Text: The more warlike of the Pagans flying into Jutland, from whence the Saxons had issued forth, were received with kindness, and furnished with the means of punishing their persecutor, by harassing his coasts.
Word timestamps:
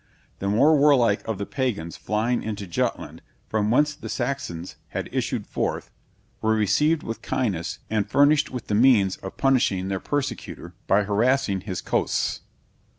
The 0.39 0.47
more 0.49 0.75
warlike 0.75 1.21
of 1.27 1.37
the 1.37 1.45
Pagans 1.45 1.95
flying 1.95 2.41
into 2.41 2.65
Jutland, 2.65 3.21
from 3.47 3.69
whence 3.69 3.93
the 3.93 4.09
Saxons 4.09 4.75
had 4.87 5.07
issued 5.13 5.45
forth, 5.45 5.91
were 6.41 6.55
received 6.55 7.03
with 7.03 7.21
kindness, 7.21 7.77
and 7.87 8.09
furnished 8.09 8.49
with 8.49 8.65
the 8.65 8.73
means 8.73 9.17
of 9.17 9.37
punishing 9.37 9.89
their 9.89 9.99
persecutor, 9.99 10.73
by 10.87 11.03
harassing 11.03 11.61
his 11.61 11.81
coasts. 11.81 12.41